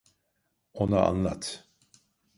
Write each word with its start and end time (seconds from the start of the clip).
Ona 0.73 0.99
anlat. 1.09 1.45